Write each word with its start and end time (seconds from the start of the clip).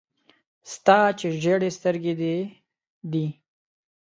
ستا 0.73 0.97
چي 1.19 1.27
ژېري 1.41 1.69
سترګي 1.77 2.13
دې 2.21 2.35
دي. 3.11 3.25